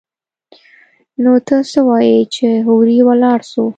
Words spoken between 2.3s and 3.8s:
چې هورې ولاړ سو.